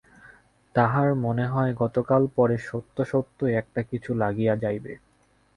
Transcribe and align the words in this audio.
তাহার 0.75 1.09
মনে 1.15 1.45
হয়, 1.47 1.71
এতকাল 1.81 2.23
পরে 2.35 2.55
সত্য-সত্যই 2.61 3.53
একটা 3.55 3.81
কিছু 3.83 4.11
লাগিয়া 4.15 4.53
যাইবে। 4.55 4.93